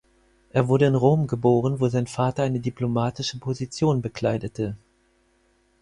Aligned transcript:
Er 0.49 0.67
wurde 0.67 0.87
in 0.87 0.95
Rom 0.95 1.27
geboren, 1.27 1.79
wo 1.79 1.87
sein 1.87 2.07
Vater 2.07 2.41
eine 2.41 2.59
diplomatische 2.59 3.37
Position 3.37 4.01
bekleidete. 4.01 4.75